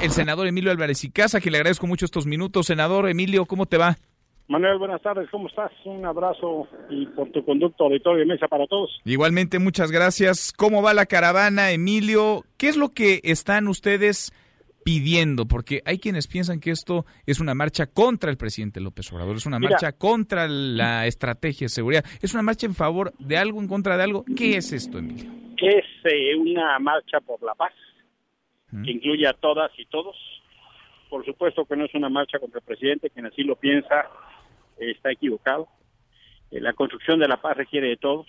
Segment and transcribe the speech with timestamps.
[0.00, 2.66] El senador Emilio Álvarez y Casa, que le agradezco mucho estos minutos.
[2.66, 3.96] Senador Emilio, ¿cómo te va?
[4.48, 5.70] Manuel, buenas tardes, ¿cómo estás?
[5.84, 8.90] Un abrazo y por tu conducto auditorio y mesa para todos.
[9.04, 10.52] Igualmente, muchas gracias.
[10.52, 12.44] ¿Cómo va la caravana, Emilio?
[12.58, 14.32] ¿Qué es lo que están ustedes
[14.84, 15.46] pidiendo?
[15.46, 19.46] Porque hay quienes piensan que esto es una marcha contra el presidente López Obrador, es
[19.46, 23.68] una marcha contra la estrategia de seguridad, es una marcha en favor de algo, en
[23.68, 24.24] contra de algo.
[24.36, 25.30] ¿Qué es esto, Emilio?
[25.58, 27.72] Es eh, una marcha por la paz,
[28.84, 30.16] que incluye a todas y todos.
[31.10, 34.08] Por supuesto que no es una marcha contra el presidente, quien así lo piensa
[34.78, 35.68] está equivocado.
[36.50, 38.26] Eh, la construcción de la paz requiere de todos.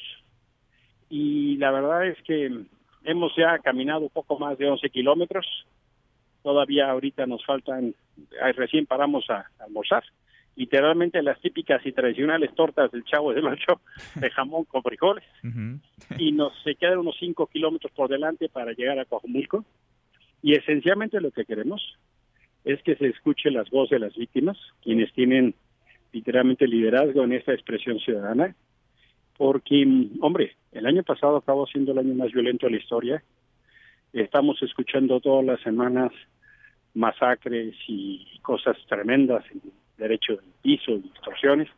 [1.10, 2.66] Y la verdad es que
[3.04, 5.46] hemos ya caminado poco más de 11 kilómetros.
[6.42, 7.96] Todavía ahorita nos faltan,
[8.56, 10.04] recién paramos a, almorzar.
[10.56, 13.82] Literalmente las típicas y tradicionales tortas del Chavo del Ocho
[14.16, 15.24] de jamón con frijoles.
[16.18, 19.66] Y nos se quedan unos 5 kilómetros por delante para llegar a Coajumulco.
[20.44, 21.82] Y esencialmente lo que queremos
[22.66, 25.56] es que se escuche las voces de las víctimas, quienes tienen
[26.12, 28.54] literalmente liderazgo en esta expresión ciudadana,
[29.38, 29.86] porque,
[30.20, 33.24] hombre, el año pasado acabó siendo el año más violento de la historia.
[34.12, 36.12] Estamos escuchando todas las semanas
[36.94, 39.62] masacres y cosas tremendas en
[39.98, 41.70] derecho del piso y extorsiones.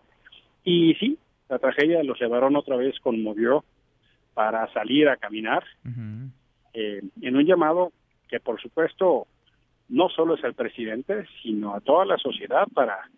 [0.63, 3.63] Y sí, la tragedia los llevaron otra vez conmovió
[4.33, 5.63] para salir a caminar
[6.73, 7.93] eh, en un llamado
[8.27, 9.27] que por supuesto
[9.87, 13.09] no solo es al presidente, sino a toda la sociedad para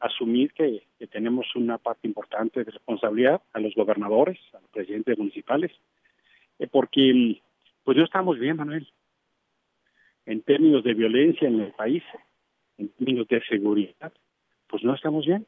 [0.00, 5.70] asumir que, tenemos una parte importante de responsabilidad a los gobernadores, a los presidentes municipales,
[6.58, 7.40] eh, porque
[7.84, 8.88] pues no estamos bien, Manuel,
[10.24, 12.02] en términos de violencia en el país,
[12.78, 14.12] en términos de seguridad,
[14.66, 15.46] pues no estamos bien.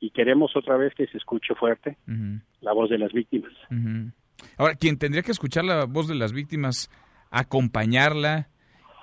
[0.00, 1.96] Y queremos otra vez que se escuche fuerte
[2.60, 3.52] la voz de las víctimas.
[4.58, 6.90] Ahora, quien tendría que escuchar la voz de las víctimas,
[7.38, 8.48] acompañarla,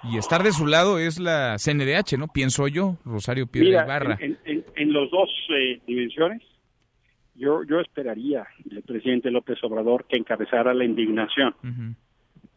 [0.03, 2.27] y estar de su lado es la CNDH, ¿no?
[2.27, 4.17] Pienso yo, Rosario Piedra Ibarra.
[4.19, 6.41] En, en, en, los dos eh, dimensiones,
[7.35, 11.53] yo, yo esperaría del presidente López Obrador que encabezara la indignación,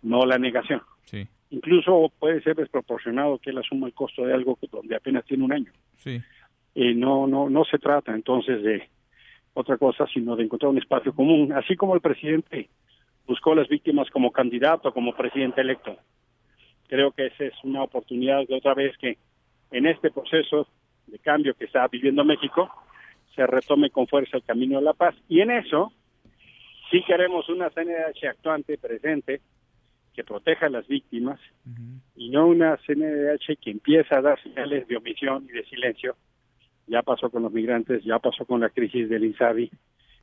[0.03, 0.81] no la negación.
[1.03, 1.27] Sí.
[1.51, 5.53] Incluso puede ser desproporcionado que él asuma el costo de algo donde apenas tiene un
[5.53, 5.73] año.
[5.97, 6.21] Sí.
[6.75, 8.89] Eh, no, no, no se trata entonces de
[9.53, 12.69] otra cosa, sino de encontrar un espacio común, así como el presidente
[13.27, 15.97] buscó a las víctimas como candidato, como presidente electo
[16.89, 19.19] creo que esa es una oportunidad de otra vez que
[19.71, 20.69] en este proceso
[21.07, 22.71] de cambio que está viviendo México
[23.35, 25.15] se retome con fuerza el camino de la paz.
[25.29, 25.93] Y en eso
[26.91, 29.41] sí queremos una CNDH actuante, presente,
[30.15, 31.41] que proteja a las víctimas
[32.15, 36.15] y no una CNDH que empieza a dar señales de omisión y de silencio.
[36.87, 39.69] Ya pasó con los migrantes, ya pasó con la crisis del INSABI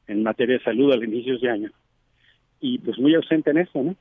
[0.08, 1.72] en materia de salud al inicio de año.
[2.62, 3.96] Y pues muy ausente en eso, ¿no?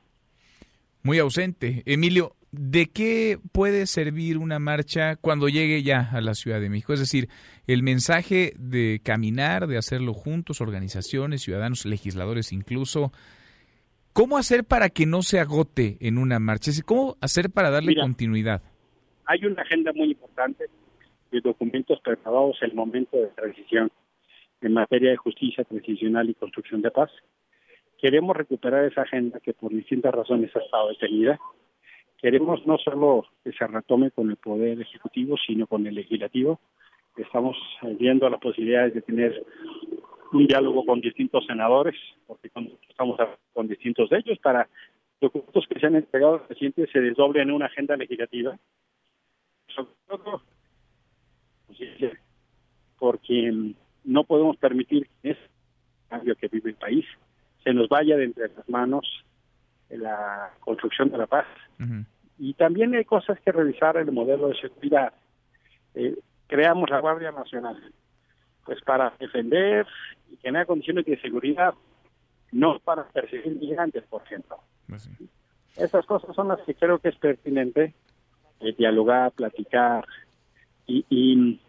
[1.03, 1.81] Muy ausente.
[1.85, 6.93] Emilio, ¿de qué puede servir una marcha cuando llegue ya a la Ciudad de México?
[6.93, 7.27] Es decir,
[7.65, 13.11] el mensaje de caminar, de hacerlo juntos, organizaciones, ciudadanos, legisladores incluso.
[14.13, 16.71] ¿Cómo hacer para que no se agote en una marcha?
[16.85, 18.61] ¿Cómo hacer para darle continuidad?
[19.25, 20.65] Hay una agenda muy importante
[21.31, 23.89] de documentos preparados en el momento de transición
[24.61, 27.09] en materia de justicia transicional y construcción de paz.
[28.01, 31.39] Queremos recuperar esa agenda que por distintas razones ha estado detenida
[32.21, 36.59] Queremos no solo que se retome con el Poder Ejecutivo, sino con el Legislativo.
[37.17, 37.57] Estamos
[37.97, 39.43] viendo las posibilidades de tener
[40.31, 41.95] un diálogo con distintos senadores,
[42.27, 42.51] porque
[42.87, 43.17] estamos
[43.53, 44.69] con distintos de ellos, para
[45.19, 48.55] documentos que se han entregado al presidente se desdoblen en una agenda legislativa.
[49.75, 50.43] Sobre todo,
[51.65, 51.79] pues,
[52.99, 53.73] porque
[54.03, 55.49] no podemos permitir que ese
[56.07, 57.05] cambio que vive el país
[57.63, 59.23] se nos vaya de entre las manos
[59.89, 61.45] la construcción de la paz.
[62.37, 65.13] Y también hay cosas que revisar en el modelo de seguridad.
[65.93, 66.17] Eh,
[66.47, 67.77] creamos la Guardia Nacional,
[68.65, 69.85] pues para defender
[70.31, 71.73] y generar condiciones de seguridad,
[72.51, 74.57] no para perseguir migrantes, por ejemplo.
[74.87, 75.09] Pues
[75.75, 77.93] Esas cosas son las que creo que es pertinente
[78.59, 80.05] eh, dialogar, platicar
[80.87, 81.59] y, y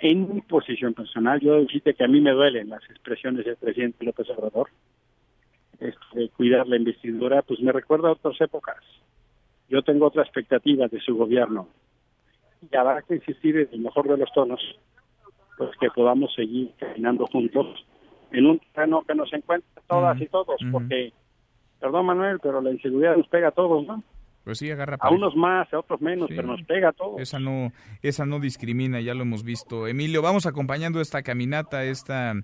[0.00, 4.04] en mi posición personal, yo decirte que a mí me duelen las expresiones del presidente
[4.04, 4.68] López Obrador,
[5.80, 8.76] este, cuidar la investidura, pues me recuerda a otras épocas.
[9.68, 11.68] Yo tengo otra expectativa de su gobierno.
[12.60, 14.60] Y habrá que insistir en el mejor de los tonos,
[15.56, 17.66] pues que podamos seguir caminando juntos
[18.32, 21.12] en un terreno que nos encuentre todas y todos, porque,
[21.80, 24.02] perdón Manuel, pero la inseguridad nos pega a todos, ¿no?
[24.44, 27.20] Pues sí, agarra a unos más, a otros menos, pero nos pega a todos.
[27.20, 27.70] Esa no,
[28.02, 29.86] esa no discrimina, ya lo hemos visto.
[29.86, 32.34] Emilio, vamos acompañando esta caminata, esta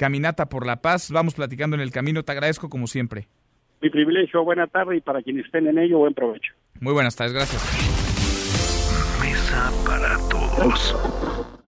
[0.00, 1.10] Caminata por la Paz.
[1.10, 2.22] Vamos platicando en el camino.
[2.22, 3.28] Te agradezco como siempre.
[3.82, 6.54] Mi privilegio, buena tarde y para quienes estén en ello, buen provecho.
[6.80, 7.62] Muy buenas tardes, gracias.
[9.20, 10.96] Mesa para todos.